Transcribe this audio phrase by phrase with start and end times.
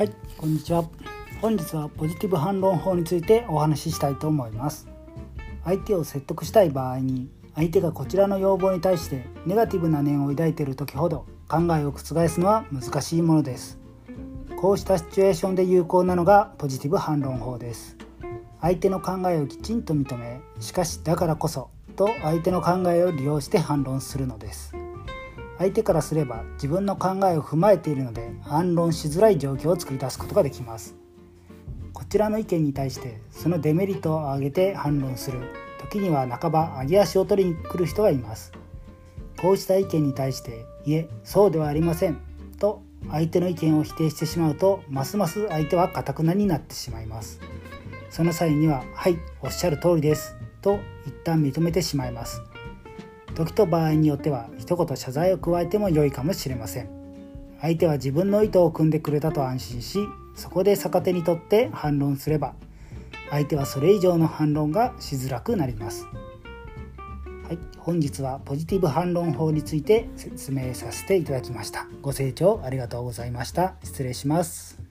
[0.00, 0.88] はいこんにちは。
[1.42, 4.88] 本日はポジティブ反論法についてお話ししたいと思います。
[5.62, 13.78] 相手を説得したい場合に相手がこちらの要望に対してネガティブな念を抱いている時ほど考えを覆すのは難しいものです。
[14.56, 17.98] こうしたシチュエーションで有効なのがポジティブ反論法です。
[18.62, 24.74] 相手の考えをきちんと認めしかしだからこそと相手の考えを利用して反論するのです。
[25.60, 30.94] 相手からすれば自分の考えを踏まえているので反論しづらい状況を作り出すことができます。
[31.92, 35.40] こちらの意見に対してそのデメリットを挙げて反論する。
[35.78, 38.52] 時には半ば上げ足を取りに来る人がいます。
[39.38, 42.16] こうした意見に対して「いえそうではありません」
[42.58, 47.38] と相手の意見を否定してしまうとますます相手はかたくなになってしまいます。
[48.08, 52.40] その際には「はいおっしゃる通りです」と一旦認めてしまいます。
[53.40, 56.90] 時と場合によっては一言謝罪を加えても良いかもしれません。
[57.60, 59.98] 相手は自分の意図を組んでくれたと安心し
[60.34, 62.54] そこで逆手にとって反論すれば
[63.30, 66.06] 相手はそれ以上の反論がしづらくなります。
[67.46, 71.86] はい、本日はポジティブ反論法について説明させていただきました。
[72.02, 73.74] ご清聴ありがとうございました。
[73.82, 74.89] 失礼します。